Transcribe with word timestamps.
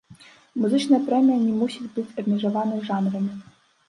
Музычная 0.61 0.99
прэмія 1.09 1.37
не 1.43 1.51
мусіць 1.59 1.89
быць 1.97 2.15
абмежаванай 2.23 2.81
жанрамі. 2.89 3.37